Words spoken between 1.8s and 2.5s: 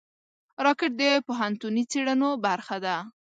څېړنو